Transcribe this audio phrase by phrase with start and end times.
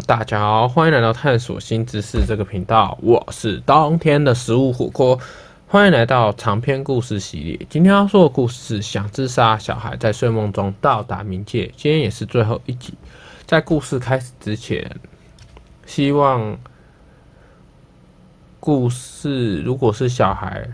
[0.00, 5.20] 大家好，欢迎来到探索新知识这个频道，我是冬天的食物火锅，
[5.68, 7.66] 欢迎来到长篇故事系列。
[7.68, 12.94] 今天要说的故事是想自杀小孩在睡梦中到达冥界，今天也是最后一集。
[13.44, 14.96] 在故事开始之前，
[15.84, 16.56] 希望
[18.58, 20.66] 故事如果是小孩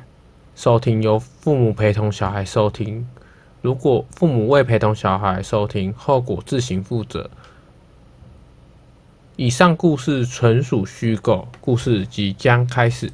[0.55, 3.05] 收听，由父母陪同小孩收听；
[3.63, 7.29] 如果父母未陪同小孩收听，后果自行负责。
[9.39, 13.13] 以上故事纯属虚构，故事即将开始。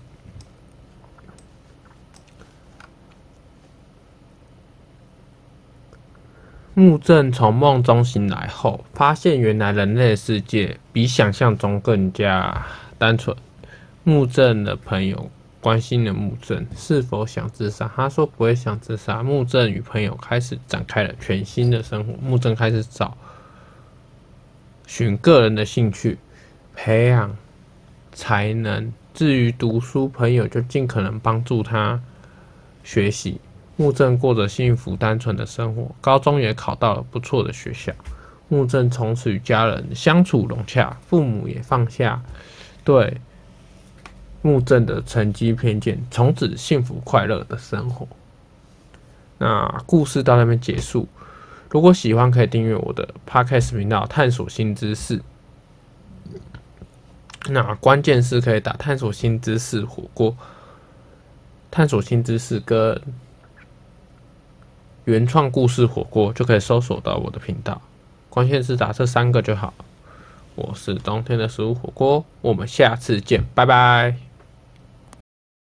[6.73, 12.67] 木正从梦中醒来后，发现原来人类的世界比想象中更加
[12.97, 13.37] 单纯。
[14.03, 15.31] 木正的朋友
[15.61, 19.23] 关心了木正是否想自杀，他说不会想自杀。
[19.23, 22.15] 木正与朋友开始展开了全新的生活。
[22.23, 23.15] 木正开始找。
[24.97, 26.17] 寻个人的兴趣，
[26.77, 27.37] 培养
[28.13, 28.93] 才能。
[29.13, 32.01] 至于读书，朋友就尽可能帮助他
[32.85, 33.41] 学习。
[33.75, 37.93] 木正过着幸福单纯的生活，高中也考到了不错的学校。
[38.47, 42.23] 木正从此与家人相处融洽，父母也放下
[42.85, 43.21] 对
[44.43, 48.07] 木正的成绩偏见，从此幸福快乐的生活。
[49.39, 51.09] 那故事到那边结束。
[51.75, 55.21] 如果喜欢，可以订阅我的 Podcast 频道，探索新知识。
[57.49, 60.37] 那关键是可以打“探索新知识火锅”，
[61.73, 63.03] 探索新知识跟
[65.05, 67.83] 原创故事火锅就可以搜索到我的频道。
[68.31, 69.75] 关键是打这三个就好。
[70.55, 74.34] 我是冬天的食物火锅，我们下次见，拜拜。